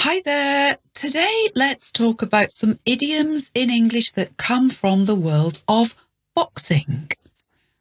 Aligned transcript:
Hi 0.00 0.20
there. 0.24 0.76
Today, 0.94 1.48
let's 1.56 1.90
talk 1.90 2.20
about 2.20 2.52
some 2.52 2.78
idioms 2.84 3.50
in 3.54 3.70
English 3.70 4.12
that 4.12 4.36
come 4.36 4.68
from 4.68 5.06
the 5.06 5.16
world 5.16 5.62
of 5.66 5.94
boxing. 6.34 7.10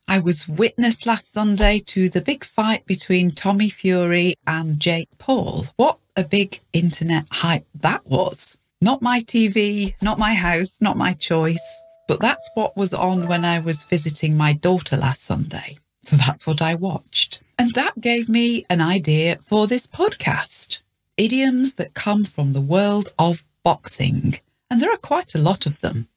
I 0.08 0.20
was 0.20 0.48
witness 0.48 1.06
last 1.06 1.34
Sunday 1.34 1.80
to 1.88 2.08
the 2.10 2.22
big 2.22 2.46
fight 2.46 2.86
between 2.86 3.32
Tommy 3.32 3.70
Fury 3.70 4.36
and 4.48 4.80
Jake 4.80 5.10
Paul. 5.18 5.68
What 5.76 6.00
a 6.16 6.24
big 6.24 6.62
internet 6.72 7.26
hype 7.30 7.68
that 7.76 8.08
was. 8.08 8.58
Not 8.82 9.02
my 9.02 9.20
TV, 9.20 9.94
not 10.02 10.18
my 10.18 10.36
house, 10.36 10.82
not 10.82 10.98
my 10.98 11.14
choice, 11.14 11.82
but 12.08 12.22
that's 12.22 12.50
what 12.56 12.78
was 12.78 12.94
on 12.94 13.28
when 13.28 13.44
I 13.44 13.60
was 13.60 13.84
visiting 13.84 14.38
my 14.38 14.54
daughter 14.54 14.96
last 14.96 15.22
Sunday. 15.24 15.80
So 16.02 16.16
that's 16.16 16.48
what 16.48 16.62
I 16.62 16.76
watched. 16.76 17.42
And 17.60 17.74
that 17.74 18.00
gave 18.00 18.30
me 18.30 18.66
an 18.70 18.80
idea 18.80 19.38
for 19.48 19.68
this 19.68 19.86
podcast 19.86 20.82
idioms 21.18 21.76
that 21.76 21.94
come 21.94 22.24
from 22.24 22.54
the 22.54 22.62
world 22.62 23.14
of 23.18 23.44
boxing. 23.64 24.40
And 24.70 24.82
there 24.82 24.92
are 24.92 24.98
quite 24.98 25.36
a 25.36 25.40
lot 25.40 25.66
of 25.66 25.80
them. 25.82 26.08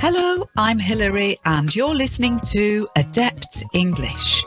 Hello, 0.00 0.46
I'm 0.56 0.78
Hilary, 0.78 1.38
and 1.46 1.74
you're 1.74 1.94
listening 1.94 2.38
to 2.46 2.86
Adept 2.96 3.64
English. 3.72 4.44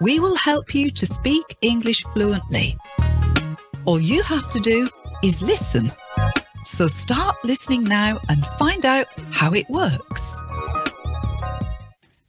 We 0.00 0.20
will 0.20 0.36
help 0.36 0.74
you 0.74 0.90
to 0.92 1.06
speak 1.06 1.56
English 1.60 2.04
fluently. 2.12 2.76
All 3.84 3.98
you 3.98 4.22
have 4.22 4.48
to 4.50 4.60
do 4.60 4.88
is 5.24 5.42
listen. 5.42 5.90
So 6.64 6.86
start 6.86 7.36
listening 7.44 7.82
now 7.82 8.20
and 8.28 8.46
find 8.58 8.86
out 8.86 9.06
how 9.30 9.52
it 9.54 9.68
works. 9.68 10.41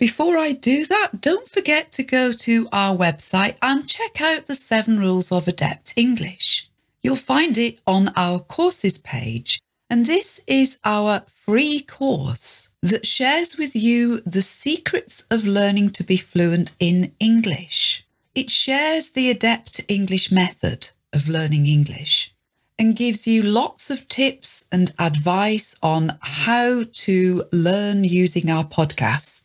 Before 0.03 0.37
I 0.37 0.51
do 0.51 0.85
that, 0.87 1.21
don't 1.21 1.47
forget 1.47 1.93
to 1.93 2.03
go 2.03 2.33
to 2.33 2.67
our 2.73 2.93
website 2.93 3.55
and 3.61 3.87
check 3.87 4.19
out 4.19 4.47
the 4.47 4.53
seven 4.53 4.99
rules 4.99 5.31
of 5.31 5.47
Adept 5.47 5.93
English. 5.95 6.69
You'll 7.01 7.15
find 7.15 7.57
it 7.57 7.79
on 7.87 8.11
our 8.17 8.39
courses 8.39 8.97
page. 8.97 9.61
And 9.89 10.05
this 10.05 10.41
is 10.45 10.77
our 10.83 11.21
free 11.33 11.79
course 11.79 12.73
that 12.81 13.07
shares 13.07 13.57
with 13.57 13.77
you 13.77 14.19
the 14.25 14.41
secrets 14.41 15.23
of 15.31 15.47
learning 15.47 15.91
to 15.91 16.03
be 16.03 16.17
fluent 16.17 16.75
in 16.81 17.13
English. 17.21 18.05
It 18.35 18.49
shares 18.49 19.11
the 19.11 19.29
Adept 19.29 19.85
English 19.87 20.29
method 20.33 20.89
of 21.13 21.29
learning 21.29 21.65
English 21.65 22.33
and 22.77 22.97
gives 22.97 23.25
you 23.25 23.41
lots 23.41 23.89
of 23.89 24.07
tips 24.09 24.65
and 24.69 24.93
advice 24.99 25.77
on 25.81 26.17
how 26.19 26.83
to 26.91 27.45
learn 27.53 28.03
using 28.03 28.49
our 28.49 28.65
podcasts. 28.65 29.42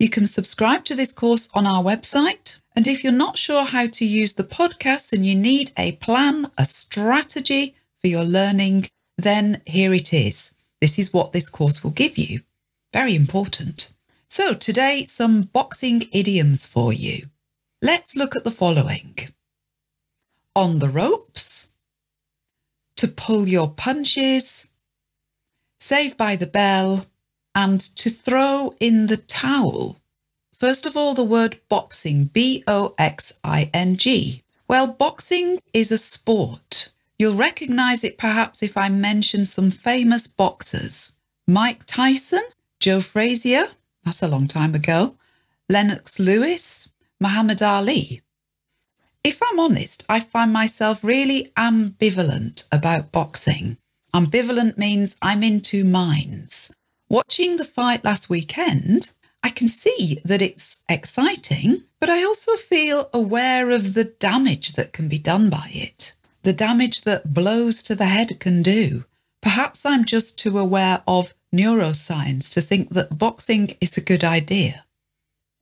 You 0.00 0.08
can 0.08 0.26
subscribe 0.26 0.86
to 0.86 0.94
this 0.94 1.12
course 1.12 1.50
on 1.52 1.66
our 1.66 1.84
website. 1.84 2.58
And 2.74 2.86
if 2.86 3.04
you're 3.04 3.12
not 3.12 3.36
sure 3.36 3.64
how 3.64 3.86
to 3.88 4.04
use 4.06 4.32
the 4.32 4.44
podcast 4.44 5.12
and 5.12 5.26
you 5.26 5.34
need 5.34 5.72
a 5.76 5.92
plan, 5.92 6.50
a 6.56 6.64
strategy 6.64 7.76
for 8.00 8.06
your 8.06 8.24
learning, 8.24 8.88
then 9.18 9.60
here 9.66 9.92
it 9.92 10.14
is. 10.14 10.54
This 10.80 10.98
is 10.98 11.12
what 11.12 11.32
this 11.32 11.50
course 11.50 11.84
will 11.84 11.90
give 11.90 12.16
you. 12.16 12.40
Very 12.94 13.14
important. 13.14 13.92
So 14.26 14.54
today, 14.54 15.04
some 15.04 15.42
boxing 15.42 16.08
idioms 16.12 16.64
for 16.64 16.94
you. 16.94 17.26
Let's 17.82 18.16
look 18.16 18.34
at 18.34 18.44
the 18.44 18.50
following. 18.50 19.18
On 20.56 20.78
the 20.78 20.88
ropes, 20.88 21.74
to 22.96 23.06
pull 23.06 23.46
your 23.46 23.70
punches, 23.70 24.70
save 25.78 26.16
by 26.16 26.36
the 26.36 26.46
bell, 26.46 27.04
and 27.54 27.80
to 27.96 28.10
throw 28.10 28.74
in 28.80 29.06
the 29.06 29.16
towel. 29.16 29.98
First 30.58 30.86
of 30.86 30.96
all, 30.96 31.14
the 31.14 31.24
word 31.24 31.60
boxing, 31.68 32.24
B 32.26 32.62
O 32.66 32.94
X 32.98 33.32
I 33.42 33.70
N 33.72 33.96
G. 33.96 34.42
Well, 34.68 34.86
boxing 34.86 35.58
is 35.72 35.90
a 35.90 35.98
sport. 35.98 36.90
You'll 37.18 37.34
recognize 37.34 38.04
it 38.04 38.18
perhaps 38.18 38.62
if 38.62 38.76
I 38.76 38.88
mention 38.88 39.44
some 39.44 39.70
famous 39.70 40.26
boxers 40.26 41.16
Mike 41.46 41.84
Tyson, 41.86 42.44
Joe 42.78 43.00
Frazier, 43.00 43.64
that's 44.04 44.22
a 44.22 44.28
long 44.28 44.46
time 44.46 44.74
ago, 44.74 45.16
Lennox 45.68 46.20
Lewis, 46.20 46.92
Muhammad 47.20 47.60
Ali. 47.60 48.22
If 49.22 49.40
I'm 49.42 49.58
honest, 49.58 50.04
I 50.08 50.20
find 50.20 50.52
myself 50.52 51.02
really 51.04 51.52
ambivalent 51.56 52.68
about 52.72 53.12
boxing. 53.12 53.76
Ambivalent 54.14 54.78
means 54.78 55.16
I'm 55.20 55.42
in 55.42 55.60
two 55.60 55.84
minds. 55.84 56.74
Watching 57.10 57.56
the 57.56 57.64
fight 57.64 58.04
last 58.04 58.30
weekend, 58.30 59.10
I 59.42 59.48
can 59.48 59.66
see 59.66 60.20
that 60.24 60.40
it's 60.40 60.84
exciting, 60.88 61.82
but 61.98 62.08
I 62.08 62.22
also 62.22 62.54
feel 62.54 63.10
aware 63.12 63.70
of 63.70 63.94
the 63.94 64.04
damage 64.04 64.74
that 64.74 64.92
can 64.92 65.08
be 65.08 65.18
done 65.18 65.50
by 65.50 65.72
it, 65.74 66.12
the 66.44 66.52
damage 66.52 67.02
that 67.02 67.34
blows 67.34 67.82
to 67.82 67.96
the 67.96 68.04
head 68.04 68.38
can 68.38 68.62
do. 68.62 69.06
Perhaps 69.40 69.84
I'm 69.84 70.04
just 70.04 70.38
too 70.38 70.56
aware 70.56 71.02
of 71.08 71.34
neuroscience 71.52 72.48
to 72.52 72.60
think 72.60 72.90
that 72.90 73.18
boxing 73.18 73.76
is 73.80 73.96
a 73.96 74.00
good 74.00 74.22
idea. 74.22 74.84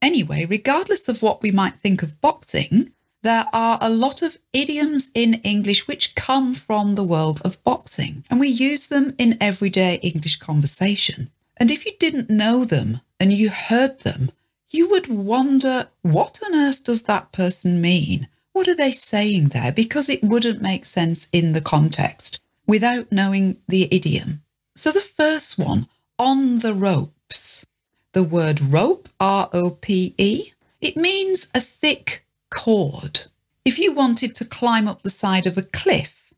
Anyway, 0.03 0.45
regardless 0.45 1.09
of 1.09 1.23
what 1.23 1.41
we 1.41 1.49
might 1.49 1.79
think 1.79 2.03
of 2.03 2.21
boxing, 2.21 2.91
there 3.23 3.47
are 3.51 3.79
a 3.81 3.89
lot 3.89 4.21
of 4.21 4.37
idioms 4.53 5.09
in 5.15 5.41
English 5.43 5.87
which 5.87 6.13
come 6.13 6.53
from 6.53 6.93
the 6.93 7.03
world 7.03 7.41
of 7.43 7.61
boxing, 7.63 8.23
and 8.29 8.39
we 8.39 8.49
use 8.49 8.85
them 8.85 9.15
in 9.17 9.35
everyday 9.41 9.95
English 9.95 10.35
conversation. 10.37 11.31
And 11.59 11.69
if 11.69 11.85
you 11.85 11.93
didn't 11.99 12.29
know 12.29 12.63
them 12.63 13.01
and 13.19 13.33
you 13.33 13.49
heard 13.49 13.99
them, 13.99 14.31
you 14.69 14.89
would 14.89 15.07
wonder 15.07 15.89
what 16.01 16.39
on 16.45 16.55
earth 16.55 16.83
does 16.83 17.03
that 17.03 17.31
person 17.31 17.81
mean? 17.81 18.27
What 18.53 18.67
are 18.67 18.75
they 18.75 18.91
saying 18.91 19.49
there? 19.49 19.71
Because 19.71 20.09
it 20.09 20.23
wouldn't 20.23 20.61
make 20.61 20.85
sense 20.85 21.27
in 21.31 21.53
the 21.53 21.61
context 21.61 22.39
without 22.67 23.11
knowing 23.11 23.57
the 23.67 23.87
idiom. 23.93 24.41
So 24.75 24.91
the 24.91 25.01
first 25.01 25.57
one, 25.57 25.87
on 26.17 26.59
the 26.59 26.73
ropes. 26.73 27.65
The 28.11 28.23
word 28.23 28.59
rope, 28.61 29.07
R 29.19 29.49
O 29.53 29.71
P 29.71 30.13
E, 30.17 30.51
it 30.81 30.97
means 30.97 31.47
a 31.55 31.61
thick 31.61 32.25
cord. 32.49 33.21
If 33.65 33.77
you 33.79 33.93
wanted 33.93 34.35
to 34.35 34.45
climb 34.45 34.87
up 34.87 35.01
the 35.01 35.09
side 35.09 35.47
of 35.47 35.57
a 35.57 35.63
cliff, 35.63 36.31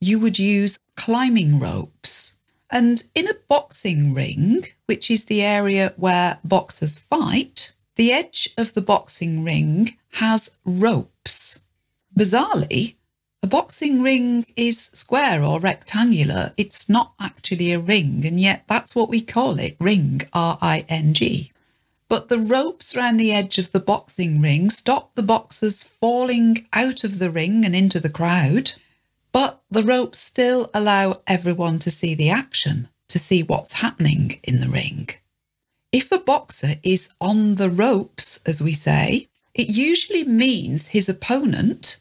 you 0.00 0.18
would 0.18 0.38
use 0.38 0.78
climbing 0.96 1.58
ropes. 1.58 2.38
And 2.72 3.04
in 3.14 3.28
a 3.28 3.34
boxing 3.48 4.14
ring, 4.14 4.64
which 4.86 5.10
is 5.10 5.26
the 5.26 5.42
area 5.42 5.92
where 5.96 6.38
boxers 6.42 6.96
fight, 6.96 7.72
the 7.96 8.10
edge 8.10 8.48
of 8.56 8.72
the 8.72 8.80
boxing 8.80 9.44
ring 9.44 9.98
has 10.12 10.56
ropes. 10.64 11.64
Bizarrely, 12.18 12.94
a 13.42 13.46
boxing 13.46 14.02
ring 14.02 14.46
is 14.56 14.80
square 14.80 15.42
or 15.42 15.60
rectangular. 15.60 16.54
It's 16.56 16.88
not 16.88 17.12
actually 17.20 17.72
a 17.72 17.78
ring, 17.78 18.24
and 18.24 18.40
yet 18.40 18.64
that's 18.68 18.94
what 18.94 19.10
we 19.10 19.20
call 19.20 19.58
it 19.58 19.76
ring, 19.78 20.22
R 20.32 20.56
I 20.62 20.86
N 20.88 21.12
G. 21.12 21.52
But 22.08 22.28
the 22.28 22.38
ropes 22.38 22.96
around 22.96 23.18
the 23.18 23.32
edge 23.32 23.58
of 23.58 23.72
the 23.72 23.80
boxing 23.80 24.40
ring 24.40 24.70
stop 24.70 25.14
the 25.14 25.22
boxers 25.22 25.82
falling 25.84 26.66
out 26.72 27.04
of 27.04 27.18
the 27.18 27.30
ring 27.30 27.66
and 27.66 27.76
into 27.76 28.00
the 28.00 28.10
crowd 28.10 28.72
but 29.32 29.62
the 29.70 29.82
ropes 29.82 30.18
still 30.18 30.70
allow 30.74 31.22
everyone 31.26 31.78
to 31.80 31.90
see 31.90 32.14
the 32.14 32.30
action, 32.30 32.88
to 33.08 33.18
see 33.18 33.42
what's 33.42 33.74
happening 33.74 34.38
in 34.44 34.60
the 34.60 34.68
ring. 34.68 35.08
If 35.90 36.12
a 36.12 36.18
boxer 36.18 36.74
is 36.82 37.08
on 37.20 37.56
the 37.56 37.70
ropes, 37.70 38.40
as 38.46 38.62
we 38.62 38.72
say, 38.72 39.28
it 39.54 39.68
usually 39.68 40.24
means 40.24 40.88
his 40.88 41.08
opponent, 41.08 42.00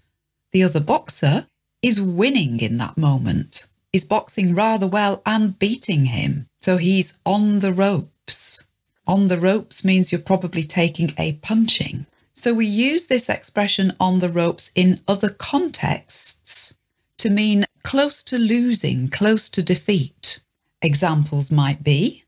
the 0.52 0.64
other 0.64 0.80
boxer, 0.80 1.48
is 1.82 2.02
winning 2.02 2.60
in 2.60 2.78
that 2.78 2.98
moment, 2.98 3.68
is 3.92 4.06
boxing 4.06 4.54
rather 4.54 4.88
well 4.88 5.22
and 5.26 5.58
beating 5.58 6.06
him. 6.06 6.48
So 6.62 6.78
he's 6.78 7.18
on 7.26 7.60
the 7.60 7.74
ropes. 7.74 8.68
On 9.08 9.28
the 9.28 9.40
ropes 9.40 9.84
means 9.84 10.12
you're 10.12 10.22
probably 10.22 10.64
taking 10.64 11.14
a 11.18 11.34
punching. 11.34 12.06
So 12.34 12.54
we 12.54 12.66
use 12.66 13.08
this 13.08 13.30
expression 13.30 13.94
on 14.00 14.20
the 14.20 14.30
ropes 14.30 14.72
in 14.76 15.02
other 15.08 15.30
contexts 15.30 16.78
to 17.22 17.30
mean 17.30 17.66
close 17.84 18.24
to 18.24 18.40
losing, 18.40 19.08
close 19.08 19.48
to 19.50 19.62
defeat. 19.62 20.40
Examples 20.82 21.52
might 21.52 21.84
be 21.84 22.24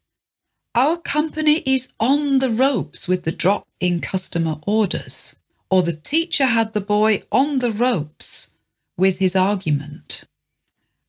Our 0.76 0.98
company 0.98 1.64
is 1.66 1.92
on 2.00 2.38
the 2.38 2.52
ropes 2.52 3.08
with 3.08 3.24
the 3.24 3.32
drop 3.32 3.68
in 3.80 4.02
customer 4.02 4.58
orders, 4.68 5.40
or 5.72 5.82
the 5.82 5.96
teacher 5.96 6.46
had 6.46 6.74
the 6.74 6.82
boy 6.82 7.24
on 7.32 7.58
the 7.58 7.72
ropes 7.72 8.56
with 8.96 9.18
his 9.18 9.36
argument. 9.36 10.26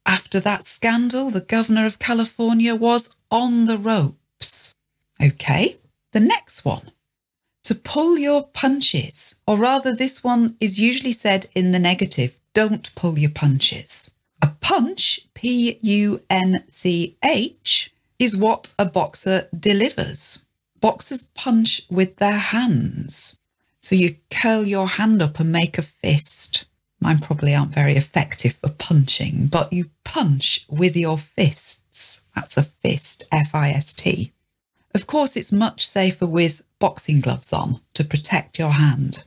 After 0.07 0.41
that 0.41 0.67
scandal, 0.67 1.31
the 1.31 1.43
governor 1.43 1.85
of 1.85 1.99
California 1.99 2.75
was 2.75 3.15
on 3.31 3.67
the 3.67 3.79
ropes. 3.79 4.75
Okay, 5.23 5.77
the 6.13 6.21
next 6.21 6.65
one. 6.65 6.91
To 7.65 7.75
pull 7.75 8.17
your 8.17 8.47
punches, 8.49 9.43
or 9.47 9.59
rather, 9.59 9.95
this 9.95 10.25
one 10.25 10.57
is 10.59 10.81
usually 10.81 11.13
said 11.13 11.49
in 11.55 11.73
the 11.73 11.79
negative 11.79 12.39
don't 12.55 12.95
pull 12.95 13.19
your 13.19 13.31
punches. 13.31 14.15
A 14.41 14.49
punch, 14.61 15.21
P 15.35 15.79
U 15.83 16.23
N 16.31 16.65
C 16.69 17.17
H, 17.25 17.93
is 18.19 18.37
what 18.37 18.73
a 18.79 18.85
boxer 18.87 19.49
delivers. 19.59 20.47
Boxers 20.81 21.25
punch 21.35 21.83
with 21.91 22.17
their 22.17 22.39
hands. 22.39 23.39
So 23.81 23.95
you 23.95 24.17
curl 24.31 24.65
your 24.65 24.89
hand 24.89 25.21
up 25.21 25.41
and 25.41 25.53
make 25.53 25.77
a 25.77 25.83
fist. 25.83 26.65
Mine 27.01 27.19
probably 27.19 27.55
aren't 27.55 27.75
very 27.75 27.97
effective 27.97 28.55
for 28.55 28.71
punching, 28.71 29.49
but 29.49 29.73
you 29.73 29.91
punch 30.05 30.65
with 30.71 30.97
your 30.97 31.19
fists. 31.19 32.23
That's 32.35 32.57
a 32.57 32.62
fist, 32.62 33.25
F 33.31 33.55
I 33.55 33.71
S 33.71 33.93
T. 33.93 34.33
Of 34.95 35.07
course, 35.07 35.37
it's 35.37 35.53
much 35.53 35.87
safer 35.87 36.27
with 36.27 36.62
boxing 36.79 37.21
gloves 37.21 37.53
on 37.53 37.81
to 37.95 38.05
protect 38.05 38.59
your 38.59 38.71
hand. 38.71 39.25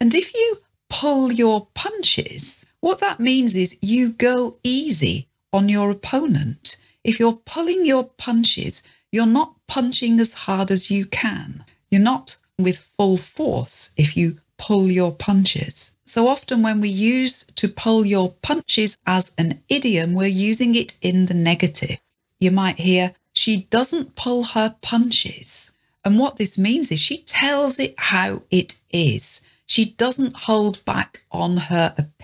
And 0.00 0.14
if 0.14 0.32
you 0.32 0.58
pull 0.88 1.32
your 1.32 1.68
punches, 1.74 2.64
what 2.80 3.00
that 3.00 3.20
means 3.20 3.56
is 3.56 3.78
you 3.82 4.12
go 4.12 4.58
easy 4.62 5.28
on 5.52 5.68
your 5.68 5.90
opponent. 5.90 6.76
If 7.02 7.18
you're 7.18 7.40
pulling 7.44 7.84
your 7.84 8.04
punches, 8.04 8.82
you're 9.10 9.26
not 9.26 9.54
punching 9.66 10.20
as 10.20 10.34
hard 10.34 10.70
as 10.70 10.90
you 10.90 11.06
can. 11.06 11.64
You're 11.90 12.00
not 12.00 12.36
with 12.58 12.78
full 12.96 13.16
force 13.16 13.90
if 13.96 14.16
you 14.16 14.40
pull 14.58 14.88
your 14.88 15.12
punches. 15.12 15.96
So 16.04 16.28
often, 16.28 16.62
when 16.62 16.80
we 16.80 16.88
use 16.88 17.44
to 17.56 17.68
pull 17.68 18.04
your 18.04 18.32
punches 18.42 18.96
as 19.06 19.32
an 19.38 19.62
idiom, 19.68 20.14
we're 20.14 20.26
using 20.26 20.74
it 20.74 20.98
in 21.00 21.26
the 21.26 21.34
negative. 21.34 21.98
You 22.40 22.50
might 22.50 22.78
hear, 22.78 23.14
she 23.32 23.68
doesn't 23.70 24.14
pull 24.16 24.44
her 24.44 24.76
punches. 24.82 25.74
And 26.04 26.18
what 26.18 26.36
this 26.36 26.58
means 26.58 26.90
is 26.90 26.98
she 26.98 27.18
tells 27.22 27.78
it 27.78 27.94
how 27.98 28.42
it 28.50 28.76
is. 28.90 29.42
She 29.66 29.84
doesn't 29.84 30.34
hold 30.34 30.84
back 30.84 31.22
on 31.30 31.56
her 31.56 31.94
opinion 31.98 32.17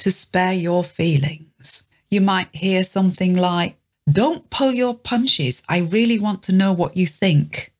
to 0.00 0.10
spare 0.10 0.54
your 0.54 0.84
feelings. 0.84 1.86
You 2.10 2.20
might 2.20 2.54
hear 2.54 2.84
something 2.84 3.36
like, 3.36 3.76
Don't 4.10 4.50
pull 4.50 4.72
your 4.72 4.96
punches. 4.96 5.62
I 5.68 5.78
really 5.78 6.18
want 6.18 6.42
to 6.44 6.52
know 6.52 6.72
what 6.72 6.96
you 6.96 7.06
think. 7.06 7.72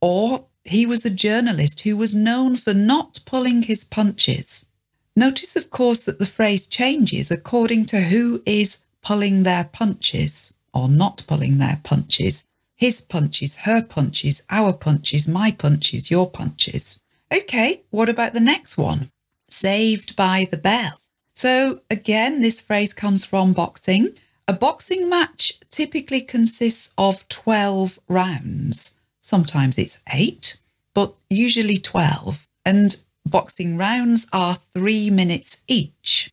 Or 0.00 0.46
he 0.64 0.86
was 0.86 1.04
a 1.04 1.10
journalist 1.10 1.80
who 1.80 1.96
was 1.96 2.14
known 2.14 2.56
for 2.56 2.74
not 2.74 3.20
pulling 3.24 3.62
his 3.62 3.84
punches. 3.84 4.68
Notice, 5.16 5.56
of 5.56 5.70
course, 5.70 6.04
that 6.04 6.18
the 6.18 6.26
phrase 6.26 6.66
changes 6.66 7.30
according 7.30 7.86
to 7.86 8.00
who 8.00 8.42
is 8.44 8.78
pulling 9.02 9.42
their 9.42 9.64
punches 9.64 10.54
or 10.74 10.88
not 10.88 11.24
pulling 11.26 11.58
their 11.58 11.80
punches. 11.82 12.44
His 12.76 13.00
punches, 13.00 13.56
her 13.56 13.82
punches, 13.82 14.42
our 14.50 14.72
punches, 14.72 15.26
my 15.26 15.50
punches, 15.50 16.10
your 16.10 16.30
punches. 16.30 17.02
Okay, 17.32 17.82
what 17.90 18.08
about 18.08 18.34
the 18.34 18.40
next 18.40 18.78
one? 18.78 19.10
Saved 19.48 20.16
by 20.16 20.46
the 20.50 20.56
bell. 20.56 21.00
So, 21.32 21.80
again, 21.90 22.40
this 22.40 22.60
phrase 22.60 22.92
comes 22.92 23.24
from 23.24 23.52
boxing. 23.52 24.10
A 24.46 24.52
boxing 24.52 25.08
match 25.08 25.60
typically 25.70 26.20
consists 26.20 26.92
of 26.98 27.28
12 27.28 27.98
rounds. 28.08 28.98
Sometimes 29.20 29.78
it's 29.78 30.00
eight, 30.12 30.58
but 30.94 31.14
usually 31.30 31.78
12. 31.78 32.48
And 32.64 32.96
boxing 33.24 33.76
rounds 33.76 34.26
are 34.32 34.54
three 34.54 35.10
minutes 35.10 35.58
each. 35.68 36.32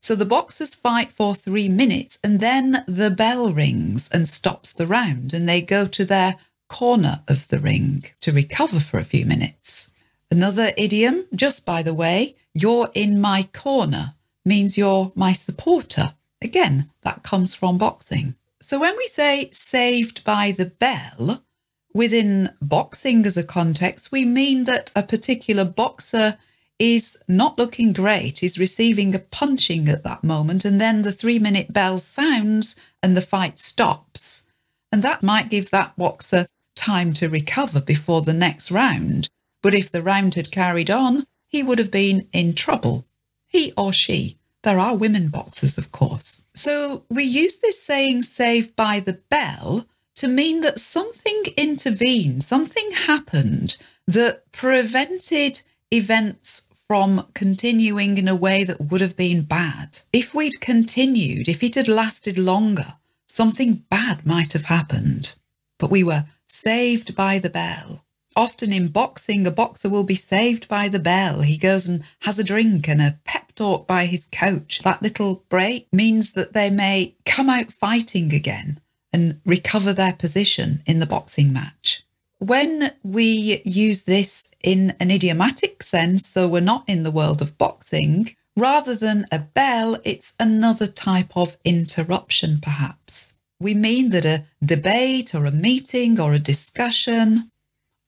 So 0.00 0.14
the 0.14 0.24
boxers 0.24 0.74
fight 0.74 1.10
for 1.10 1.34
three 1.34 1.68
minutes 1.68 2.16
and 2.22 2.38
then 2.38 2.84
the 2.86 3.10
bell 3.10 3.52
rings 3.52 4.08
and 4.12 4.28
stops 4.28 4.72
the 4.72 4.86
round 4.86 5.34
and 5.34 5.48
they 5.48 5.60
go 5.60 5.86
to 5.88 6.04
their 6.04 6.36
corner 6.68 7.22
of 7.26 7.48
the 7.48 7.58
ring 7.58 8.04
to 8.20 8.32
recover 8.32 8.78
for 8.78 8.98
a 8.98 9.04
few 9.04 9.26
minutes. 9.26 9.92
Another 10.30 10.70
idiom, 10.76 11.26
just 11.34 11.66
by 11.66 11.82
the 11.82 11.94
way, 11.94 12.36
you're 12.56 12.88
in 12.94 13.20
my 13.20 13.48
corner 13.52 14.14
means 14.44 14.78
you're 14.78 15.12
my 15.14 15.34
supporter. 15.34 16.14
Again, 16.40 16.90
that 17.02 17.22
comes 17.22 17.54
from 17.54 17.76
boxing. 17.76 18.34
So 18.62 18.80
when 18.80 18.96
we 18.96 19.06
say 19.08 19.50
saved 19.52 20.24
by 20.24 20.52
the 20.56 20.66
bell, 20.66 21.44
within 21.92 22.50
boxing 22.62 23.26
as 23.26 23.36
a 23.36 23.44
context, 23.44 24.10
we 24.10 24.24
mean 24.24 24.64
that 24.64 24.90
a 24.96 25.02
particular 25.02 25.66
boxer 25.66 26.38
is 26.78 27.18
not 27.28 27.58
looking 27.58 27.92
great, 27.92 28.42
is 28.42 28.58
receiving 28.58 29.14
a 29.14 29.18
punching 29.18 29.88
at 29.88 30.02
that 30.04 30.24
moment, 30.24 30.64
and 30.64 30.80
then 30.80 31.02
the 31.02 31.12
three 31.12 31.38
minute 31.38 31.74
bell 31.74 31.98
sounds 31.98 32.74
and 33.02 33.14
the 33.14 33.22
fight 33.22 33.58
stops. 33.58 34.46
And 34.90 35.02
that 35.02 35.22
might 35.22 35.50
give 35.50 35.70
that 35.70 35.96
boxer 35.96 36.46
time 36.74 37.12
to 37.14 37.28
recover 37.28 37.82
before 37.82 38.22
the 38.22 38.34
next 38.34 38.70
round. 38.70 39.28
But 39.62 39.74
if 39.74 39.90
the 39.90 40.02
round 40.02 40.34
had 40.34 40.50
carried 40.50 40.90
on, 40.90 41.26
he 41.46 41.62
would 41.62 41.78
have 41.78 41.90
been 41.90 42.28
in 42.32 42.54
trouble. 42.54 43.06
He 43.46 43.72
or 43.76 43.92
she. 43.92 44.38
There 44.62 44.78
are 44.78 44.96
women 44.96 45.28
boxers, 45.28 45.78
of 45.78 45.92
course. 45.92 46.46
So 46.54 47.04
we 47.08 47.22
use 47.22 47.58
this 47.58 47.82
saying 47.82 48.22
saved 48.22 48.74
by 48.74 49.00
the 49.00 49.20
bell 49.30 49.86
to 50.16 50.28
mean 50.28 50.62
that 50.62 50.80
something 50.80 51.44
intervened, 51.56 52.42
something 52.42 52.90
happened 52.90 53.76
that 54.06 54.50
prevented 54.50 55.60
events 55.90 56.68
from 56.88 57.26
continuing 57.34 58.16
in 58.18 58.28
a 58.28 58.36
way 58.36 58.64
that 58.64 58.80
would 58.80 59.00
have 59.00 59.16
been 59.16 59.42
bad. 59.42 60.00
If 60.12 60.34
we'd 60.34 60.60
continued, 60.60 61.48
if 61.48 61.62
it 61.62 61.74
had 61.74 61.88
lasted 61.88 62.38
longer, 62.38 62.94
something 63.28 63.84
bad 63.90 64.24
might 64.24 64.52
have 64.52 64.64
happened. 64.64 65.34
But 65.78 65.90
we 65.90 66.02
were 66.02 66.26
saved 66.46 67.14
by 67.14 67.38
the 67.38 67.50
bell. 67.50 68.05
Often 68.36 68.74
in 68.74 68.88
boxing, 68.88 69.46
a 69.46 69.50
boxer 69.50 69.88
will 69.88 70.04
be 70.04 70.14
saved 70.14 70.68
by 70.68 70.88
the 70.88 70.98
bell. 70.98 71.40
He 71.40 71.56
goes 71.56 71.88
and 71.88 72.04
has 72.20 72.38
a 72.38 72.44
drink 72.44 72.86
and 72.86 73.00
a 73.00 73.18
pep 73.24 73.54
talk 73.54 73.86
by 73.86 74.04
his 74.04 74.28
coach. 74.30 74.80
That 74.80 75.00
little 75.00 75.42
break 75.48 75.88
means 75.90 76.34
that 76.34 76.52
they 76.52 76.68
may 76.68 77.16
come 77.24 77.48
out 77.48 77.72
fighting 77.72 78.34
again 78.34 78.78
and 79.10 79.40
recover 79.46 79.94
their 79.94 80.12
position 80.12 80.82
in 80.84 80.98
the 80.98 81.06
boxing 81.06 81.50
match. 81.50 82.04
When 82.38 82.92
we 83.02 83.62
use 83.64 84.02
this 84.02 84.50
in 84.62 84.94
an 85.00 85.10
idiomatic 85.10 85.82
sense, 85.82 86.28
so 86.28 86.46
we're 86.46 86.60
not 86.60 86.84
in 86.86 87.04
the 87.04 87.10
world 87.10 87.40
of 87.40 87.56
boxing, 87.56 88.36
rather 88.54 88.94
than 88.94 89.24
a 89.32 89.38
bell, 89.38 89.96
it's 90.04 90.34
another 90.38 90.86
type 90.86 91.34
of 91.34 91.56
interruption, 91.64 92.58
perhaps. 92.60 93.36
We 93.58 93.72
mean 93.72 94.10
that 94.10 94.26
a 94.26 94.44
debate 94.62 95.34
or 95.34 95.46
a 95.46 95.50
meeting 95.50 96.20
or 96.20 96.34
a 96.34 96.38
discussion 96.38 97.50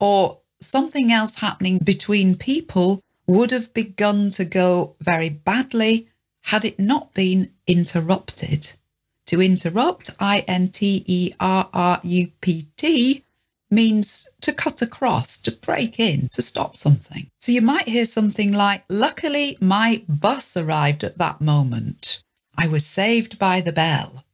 or 0.00 0.41
something 0.61 1.12
else 1.12 1.37
happening 1.37 1.79
between 1.79 2.37
people 2.37 3.00
would 3.27 3.50
have 3.50 3.73
begun 3.75 4.31
to 4.33 4.45
go 4.45 4.97
very 5.00 5.29
badly 5.29 6.09
had 6.45 6.65
it 6.65 6.79
not 6.79 7.15
been 7.15 7.50
interrupted. 7.67 8.73
To 9.27 9.43
interrupt, 9.43 10.11
I 10.19 10.45
N 10.49 10.69
T 10.69 11.05
E 11.06 11.35
R 11.39 11.69
R 11.75 12.00
U 12.03 12.29
P 12.41 12.69
T, 12.77 13.25
means 13.71 14.27
to 14.41 14.53
cut 14.53 14.81
across, 14.81 15.37
to 15.39 15.53
break 15.53 16.01
in, 16.01 16.29
to 16.31 16.41
stop 16.41 16.77
something. 16.77 17.31
So 17.39 17.53
you 17.53 17.61
might 17.61 17.89
hear 17.89 18.06
something 18.06 18.53
like, 18.53 18.85
Luckily, 18.89 19.59
my 19.61 20.03
bus 20.09 20.56
arrived 20.56 21.05
at 21.05 21.19
that 21.19 21.41
moment. 21.41 22.23
I 22.56 22.67
was 22.67 22.87
saved 22.87 23.39
by 23.39 23.61
the 23.61 23.72
bell. 23.72 24.25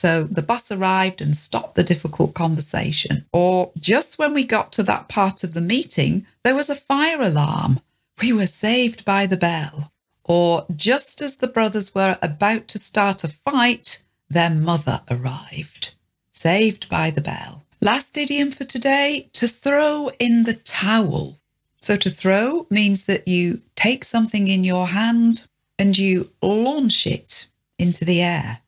So 0.00 0.24
the 0.24 0.40
bus 0.40 0.72
arrived 0.72 1.20
and 1.20 1.36
stopped 1.36 1.74
the 1.74 1.84
difficult 1.84 2.32
conversation. 2.32 3.26
Or 3.34 3.70
just 3.78 4.18
when 4.18 4.32
we 4.32 4.44
got 4.44 4.72
to 4.72 4.82
that 4.84 5.10
part 5.10 5.44
of 5.44 5.52
the 5.52 5.60
meeting, 5.60 6.26
there 6.42 6.54
was 6.54 6.70
a 6.70 6.74
fire 6.74 7.20
alarm. 7.20 7.80
We 8.18 8.32
were 8.32 8.46
saved 8.46 9.04
by 9.04 9.26
the 9.26 9.36
bell. 9.36 9.92
Or 10.24 10.64
just 10.74 11.20
as 11.20 11.36
the 11.36 11.48
brothers 11.48 11.94
were 11.94 12.16
about 12.22 12.66
to 12.68 12.78
start 12.78 13.24
a 13.24 13.28
fight, 13.28 14.02
their 14.30 14.48
mother 14.48 15.02
arrived, 15.10 15.96
saved 16.32 16.88
by 16.88 17.10
the 17.10 17.20
bell. 17.20 17.66
Last 17.82 18.16
idiom 18.16 18.52
for 18.52 18.64
today 18.64 19.28
to 19.34 19.46
throw 19.46 20.12
in 20.18 20.44
the 20.44 20.54
towel. 20.54 21.36
So, 21.82 21.98
to 21.98 22.08
throw 22.08 22.66
means 22.70 23.04
that 23.04 23.28
you 23.28 23.60
take 23.76 24.06
something 24.06 24.48
in 24.48 24.64
your 24.64 24.86
hand 24.86 25.46
and 25.78 25.98
you 25.98 26.30
launch 26.40 27.06
it 27.06 27.48
into 27.78 28.06
the 28.06 28.22
air. 28.22 28.59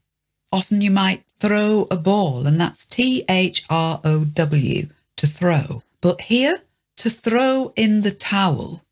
Often 0.53 0.83
you 0.83 0.91
might 0.91 1.25
throw 1.41 1.87
a 1.91 1.97
ball, 1.97 2.47
and 2.47 2.61
that's 2.61 2.85
T 2.85 3.25
H 3.29 3.65
R 3.71 4.01
O 4.05 4.25
W, 4.25 4.89
to 5.17 5.27
throw. 5.27 5.83
But 6.01 6.23
here, 6.23 6.63
to 6.97 7.11
throw 7.11 7.73
in 7.75 8.03
the 8.03 8.11
towel. 8.11 8.83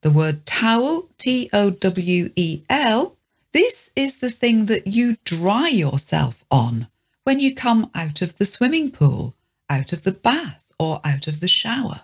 The 0.00 0.10
word 0.10 0.46
towel, 0.46 1.10
T 1.18 1.50
O 1.52 1.70
W 1.70 2.30
E 2.36 2.62
L, 2.70 3.16
this 3.52 3.90
is 3.94 4.16
the 4.16 4.30
thing 4.30 4.66
that 4.66 4.86
you 4.86 5.16
dry 5.24 5.68
yourself 5.68 6.44
on 6.50 6.88
when 7.22 7.38
you 7.38 7.54
come 7.54 7.90
out 7.94 8.20
of 8.20 8.36
the 8.36 8.46
swimming 8.46 8.90
pool, 8.90 9.34
out 9.70 9.92
of 9.92 10.02
the 10.02 10.12
bath, 10.12 10.72
or 10.78 11.00
out 11.04 11.26
of 11.26 11.40
the 11.40 11.48
shower. 11.48 12.00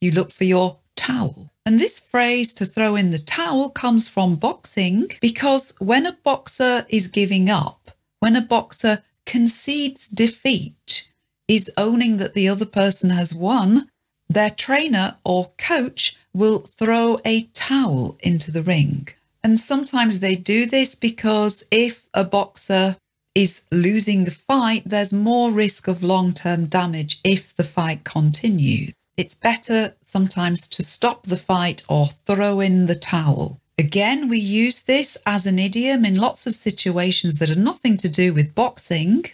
You 0.00 0.12
look 0.12 0.32
for 0.32 0.44
your 0.44 0.78
towel. 0.96 1.50
And 1.66 1.78
this 1.78 1.98
phrase 1.98 2.52
to 2.54 2.64
throw 2.66 2.96
in 2.96 3.10
the 3.10 3.18
towel 3.18 3.70
comes 3.70 4.08
from 4.08 4.36
boxing 4.36 5.08
because 5.20 5.74
when 5.78 6.06
a 6.06 6.12
boxer 6.12 6.86
is 6.88 7.08
giving 7.08 7.48
up, 7.50 7.83
when 8.24 8.36
a 8.36 8.40
boxer 8.40 9.02
concedes 9.26 10.08
defeat, 10.08 11.10
is 11.46 11.70
owning 11.76 12.16
that 12.16 12.32
the 12.32 12.48
other 12.48 12.64
person 12.64 13.10
has 13.10 13.34
won, 13.34 13.86
their 14.30 14.48
trainer 14.48 15.16
or 15.26 15.52
coach 15.58 16.16
will 16.32 16.60
throw 16.60 17.20
a 17.26 17.42
towel 17.52 18.16
into 18.20 18.50
the 18.50 18.62
ring. 18.62 19.06
And 19.42 19.60
sometimes 19.60 20.20
they 20.20 20.36
do 20.36 20.64
this 20.64 20.94
because 20.94 21.64
if 21.70 22.08
a 22.14 22.24
boxer 22.24 22.96
is 23.34 23.60
losing 23.70 24.24
the 24.24 24.30
fight, 24.30 24.84
there's 24.86 25.12
more 25.12 25.52
risk 25.52 25.86
of 25.86 26.02
long 26.02 26.32
term 26.32 26.64
damage 26.64 27.20
if 27.24 27.54
the 27.54 27.62
fight 27.62 28.04
continues. 28.04 28.94
It's 29.18 29.34
better 29.34 29.96
sometimes 30.02 30.66
to 30.68 30.82
stop 30.82 31.26
the 31.26 31.36
fight 31.36 31.82
or 31.90 32.06
throw 32.24 32.60
in 32.60 32.86
the 32.86 32.94
towel. 32.94 33.60
Again, 33.76 34.28
we 34.28 34.38
use 34.38 34.82
this 34.82 35.16
as 35.26 35.46
an 35.46 35.58
idiom 35.58 36.04
in 36.04 36.14
lots 36.14 36.46
of 36.46 36.54
situations 36.54 37.38
that 37.38 37.50
are 37.50 37.56
nothing 37.56 37.96
to 37.98 38.08
do 38.08 38.32
with 38.32 38.54
boxing. 38.54 39.24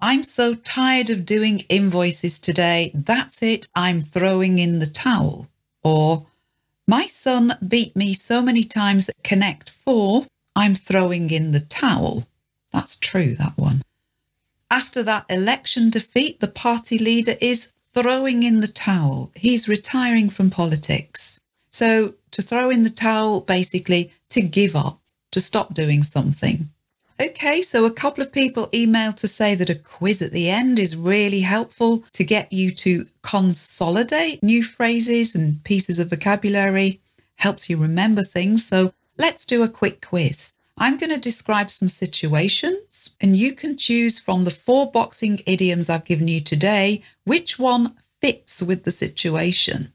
I'm 0.00 0.22
so 0.22 0.54
tired 0.54 1.10
of 1.10 1.26
doing 1.26 1.60
invoices 1.68 2.38
today. 2.38 2.92
That's 2.94 3.42
it. 3.42 3.66
I'm 3.74 4.00
throwing 4.02 4.60
in 4.60 4.78
the 4.78 4.86
towel. 4.86 5.48
Or, 5.82 6.26
my 6.86 7.06
son 7.06 7.54
beat 7.66 7.96
me 7.96 8.14
so 8.14 8.40
many 8.40 8.64
times 8.64 9.08
at 9.08 9.22
Connect 9.24 9.70
4. 9.70 10.26
I'm 10.54 10.74
throwing 10.76 11.30
in 11.30 11.50
the 11.50 11.60
towel. 11.60 12.28
That's 12.72 12.96
true, 12.96 13.34
that 13.36 13.56
one. 13.56 13.82
After 14.70 15.02
that 15.02 15.26
election 15.28 15.90
defeat, 15.90 16.40
the 16.40 16.48
party 16.48 16.98
leader 16.98 17.34
is 17.40 17.72
throwing 17.94 18.42
in 18.44 18.60
the 18.60 18.68
towel. 18.68 19.32
He's 19.34 19.68
retiring 19.68 20.30
from 20.30 20.50
politics. 20.50 21.38
So 21.70 22.14
to 22.32 22.42
throw 22.42 22.70
in 22.70 22.82
the 22.82 22.90
towel, 22.90 23.40
basically 23.40 24.12
to 24.30 24.42
give 24.42 24.74
up, 24.74 25.00
to 25.30 25.40
stop 25.40 25.74
doing 25.74 26.02
something. 26.02 26.70
Okay, 27.20 27.62
so 27.62 27.84
a 27.84 27.90
couple 27.92 28.22
of 28.22 28.32
people 28.32 28.66
emailed 28.68 29.16
to 29.16 29.28
say 29.28 29.54
that 29.54 29.70
a 29.70 29.76
quiz 29.76 30.20
at 30.22 30.32
the 30.32 30.50
end 30.50 30.78
is 30.78 30.96
really 30.96 31.42
helpful 31.42 32.04
to 32.12 32.24
get 32.24 32.52
you 32.52 32.72
to 32.72 33.06
consolidate 33.22 34.42
new 34.42 34.64
phrases 34.64 35.34
and 35.34 35.62
pieces 35.62 35.98
of 36.00 36.10
vocabulary, 36.10 37.00
helps 37.36 37.70
you 37.70 37.76
remember 37.76 38.22
things. 38.22 38.66
So 38.66 38.92
let's 39.18 39.44
do 39.44 39.62
a 39.62 39.68
quick 39.68 40.04
quiz. 40.04 40.52
I'm 40.78 40.96
going 40.96 41.10
to 41.10 41.18
describe 41.18 41.70
some 41.70 41.88
situations, 41.88 43.14
and 43.20 43.36
you 43.36 43.52
can 43.52 43.76
choose 43.76 44.18
from 44.18 44.44
the 44.44 44.50
four 44.50 44.90
boxing 44.90 45.42
idioms 45.46 45.90
I've 45.90 46.04
given 46.04 46.28
you 46.28 46.40
today 46.40 47.02
which 47.24 47.58
one 47.58 47.94
fits 48.20 48.62
with 48.62 48.84
the 48.84 48.90
situation. 48.90 49.92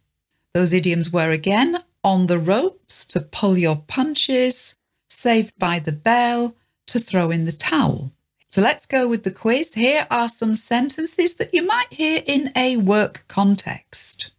Those 0.54 0.74
idioms 0.74 1.12
were 1.12 1.32
again 1.32 1.84
on 2.08 2.28
the 2.28 2.40
ropes 2.40 3.04
to 3.04 3.20
pull 3.20 3.58
your 3.58 3.84
punches, 3.86 4.78
saved 5.10 5.54
by 5.60 5.78
the 5.78 5.92
bell 5.92 6.56
to 6.86 6.98
throw 6.98 7.30
in 7.32 7.44
the 7.44 7.52
towel. 7.52 8.14
So 8.48 8.62
let's 8.62 8.86
go 8.86 9.10
with 9.10 9.26
the 9.26 9.32
quiz. 9.32 9.74
Here 9.74 10.08
are 10.10 10.30
some 10.30 10.56
sentences 10.56 11.36
that 11.36 11.54
you 11.54 11.68
might 11.68 11.92
hear 11.92 12.24
in 12.26 12.54
a 12.56 12.78
work 12.78 13.26
context. 13.28 14.32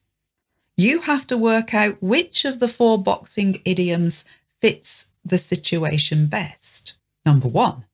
You 0.79 1.03
have 1.03 1.27
to 1.27 1.37
work 1.37 1.75
out 1.75 2.03
which 2.03 2.47
of 2.47 2.59
the 2.59 2.69
four 2.69 3.03
boxing 3.03 3.61
idioms 3.67 4.25
fits 4.63 5.11
the 5.23 5.37
situation 5.37 6.27
best. 6.27 6.97
Number 7.27 7.49
one, 7.49 7.85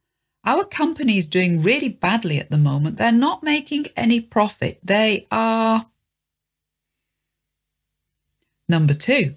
our 0.44 0.62
company 0.62 1.18
is 1.18 1.26
doing 1.26 1.62
really 1.62 1.88
badly 1.88 2.38
at 2.38 2.48
the 2.48 2.58
moment. 2.58 2.96
They're 2.96 3.10
not 3.10 3.42
making 3.42 3.86
any 3.96 4.20
profit. 4.20 4.78
They 4.84 5.26
are 5.32 5.86
Number 8.66 8.94
two, 8.94 9.34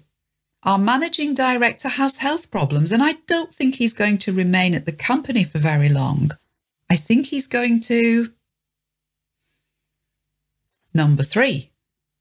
our 0.62 0.78
managing 0.78 1.34
director 1.34 1.88
has 1.88 2.18
health 2.18 2.50
problems 2.50 2.92
and 2.92 3.02
I 3.02 3.14
don't 3.26 3.52
think 3.52 3.76
he's 3.76 3.92
going 3.92 4.18
to 4.18 4.32
remain 4.32 4.74
at 4.74 4.86
the 4.86 4.92
company 4.92 5.44
for 5.44 5.58
very 5.58 5.88
long. 5.88 6.32
I 6.90 6.96
think 6.96 7.26
he's 7.26 7.46
going 7.46 7.80
to. 7.82 8.32
Number 10.94 11.22
three, 11.22 11.70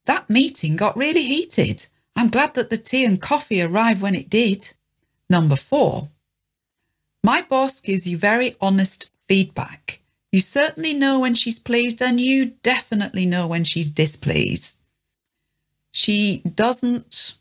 that 0.05 0.29
meeting 0.29 0.75
got 0.75 0.97
really 0.97 1.23
heated. 1.23 1.87
I'm 2.15 2.29
glad 2.29 2.53
that 2.55 2.69
the 2.69 2.77
tea 2.77 3.05
and 3.05 3.21
coffee 3.21 3.61
arrived 3.61 4.01
when 4.01 4.15
it 4.15 4.29
did. 4.29 4.73
Number 5.29 5.55
four, 5.55 6.09
my 7.23 7.41
boss 7.41 7.79
gives 7.79 8.07
you 8.07 8.17
very 8.17 8.55
honest 8.61 9.11
feedback. 9.27 10.01
You 10.31 10.39
certainly 10.39 10.93
know 10.93 11.19
when 11.19 11.35
she's 11.35 11.59
pleased 11.59 12.01
and 12.01 12.19
you 12.19 12.53
definitely 12.63 13.25
know 13.25 13.47
when 13.47 13.63
she's 13.63 13.89
displeased. 13.89 14.79
She 15.91 16.41
doesn't. 16.41 17.36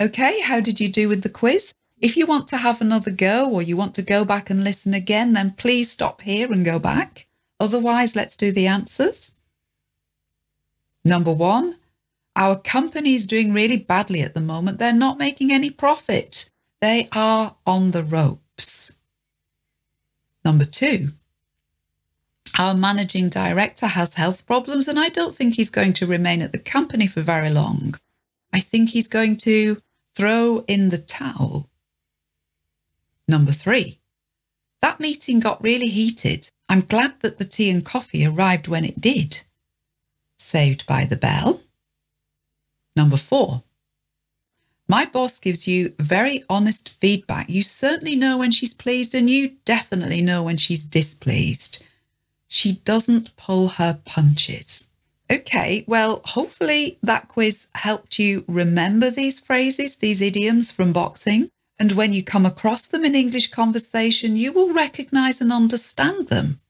Okay, 0.00 0.40
how 0.40 0.60
did 0.60 0.80
you 0.80 0.88
do 0.88 1.10
with 1.10 1.22
the 1.22 1.28
quiz? 1.28 1.74
If 2.00 2.16
you 2.16 2.24
want 2.24 2.48
to 2.48 2.56
have 2.56 2.80
another 2.80 3.10
go 3.10 3.50
or 3.52 3.60
you 3.60 3.76
want 3.76 3.94
to 3.96 4.02
go 4.02 4.24
back 4.24 4.48
and 4.48 4.64
listen 4.64 4.94
again, 4.94 5.34
then 5.34 5.50
please 5.50 5.90
stop 5.90 6.22
here 6.22 6.50
and 6.50 6.64
go 6.64 6.78
back. 6.78 7.26
Otherwise, 7.58 8.16
let's 8.16 8.34
do 8.34 8.50
the 8.50 8.66
answers. 8.66 9.36
Number 11.04 11.32
one, 11.32 11.76
our 12.34 12.58
company 12.58 13.14
is 13.14 13.26
doing 13.26 13.52
really 13.52 13.76
badly 13.76 14.22
at 14.22 14.32
the 14.32 14.40
moment. 14.40 14.78
They're 14.78 14.94
not 14.94 15.18
making 15.18 15.52
any 15.52 15.68
profit. 15.68 16.50
They 16.80 17.10
are 17.12 17.56
on 17.66 17.90
the 17.90 18.02
ropes. 18.02 18.96
Number 20.42 20.64
two, 20.64 21.10
our 22.58 22.72
managing 22.72 23.28
director 23.28 23.88
has 23.88 24.14
health 24.14 24.46
problems, 24.46 24.88
and 24.88 24.98
I 24.98 25.10
don't 25.10 25.34
think 25.34 25.54
he's 25.56 25.68
going 25.68 25.92
to 25.94 26.06
remain 26.06 26.40
at 26.40 26.52
the 26.52 26.58
company 26.58 27.06
for 27.06 27.20
very 27.20 27.50
long. 27.50 27.96
I 28.50 28.60
think 28.60 28.90
he's 28.90 29.08
going 29.08 29.36
to 29.38 29.82
throw 30.14 30.64
in 30.66 30.90
the 30.90 30.98
towel. 30.98 31.68
Number 33.28 33.52
three, 33.52 34.00
that 34.82 35.00
meeting 35.00 35.40
got 35.40 35.62
really 35.62 35.88
heated. 35.88 36.50
I'm 36.68 36.80
glad 36.82 37.20
that 37.20 37.38
the 37.38 37.44
tea 37.44 37.70
and 37.70 37.84
coffee 37.84 38.26
arrived 38.26 38.68
when 38.68 38.84
it 38.84 39.00
did. 39.00 39.42
Saved 40.36 40.86
by 40.86 41.04
the 41.04 41.16
bell. 41.16 41.62
Number 42.96 43.16
four, 43.16 43.62
my 44.88 45.04
boss 45.04 45.38
gives 45.38 45.68
you 45.68 45.94
very 46.00 46.42
honest 46.50 46.88
feedback. 46.88 47.48
You 47.48 47.62
certainly 47.62 48.16
know 48.16 48.38
when 48.38 48.50
she's 48.50 48.74
pleased, 48.74 49.14
and 49.14 49.30
you 49.30 49.56
definitely 49.64 50.20
know 50.20 50.42
when 50.42 50.56
she's 50.56 50.84
displeased. 50.84 51.84
She 52.48 52.72
doesn't 52.84 53.36
pull 53.36 53.68
her 53.68 54.00
punches. 54.04 54.89
Okay, 55.30 55.84
well, 55.86 56.22
hopefully 56.24 56.98
that 57.02 57.28
quiz 57.28 57.68
helped 57.76 58.18
you 58.18 58.44
remember 58.48 59.10
these 59.10 59.38
phrases, 59.38 59.96
these 59.96 60.20
idioms 60.20 60.72
from 60.72 60.92
boxing. 60.92 61.50
And 61.78 61.92
when 61.92 62.12
you 62.12 62.24
come 62.24 62.44
across 62.44 62.86
them 62.86 63.04
in 63.04 63.14
English 63.14 63.50
conversation, 63.50 64.36
you 64.36 64.52
will 64.52 64.74
recognize 64.74 65.40
and 65.40 65.52
understand 65.52 66.28
them 66.28 66.60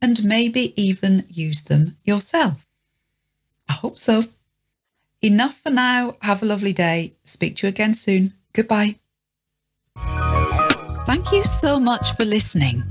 and 0.00 0.24
maybe 0.24 0.72
even 0.80 1.24
use 1.28 1.62
them 1.62 1.98
yourself. 2.04 2.66
I 3.68 3.74
hope 3.74 3.98
so. 3.98 4.24
Enough 5.20 5.60
for 5.62 5.70
now. 5.70 6.16
Have 6.22 6.42
a 6.42 6.46
lovely 6.46 6.72
day. 6.72 7.14
Speak 7.22 7.56
to 7.56 7.66
you 7.66 7.68
again 7.68 7.94
soon. 7.94 8.32
Goodbye. 8.52 8.96
Thank 11.06 11.32
you 11.32 11.44
so 11.44 11.78
much 11.78 12.16
for 12.16 12.24
listening. 12.24 12.82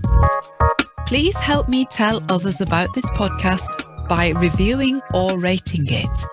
Please 1.08 1.36
help 1.36 1.68
me 1.68 1.86
tell 1.86 2.24
others 2.30 2.62
about 2.62 2.94
this 2.94 3.10
podcast 3.12 3.95
by 4.08 4.30
reviewing 4.30 5.02
or 5.14 5.40
rating 5.40 5.86
it. 5.88 6.26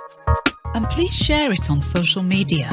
And 0.74 0.86
please 0.86 1.14
share 1.14 1.52
it 1.52 1.70
on 1.70 1.80
social 1.80 2.22
media. 2.22 2.70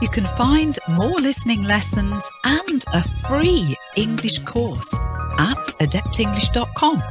You 0.00 0.08
can 0.08 0.24
find 0.36 0.78
more 0.90 1.20
listening 1.20 1.62
lessons 1.64 2.22
and 2.44 2.84
a 2.92 3.02
free 3.26 3.76
English 3.96 4.40
course 4.40 4.92
at 5.38 5.58
adeptenglish.com. 5.80 7.02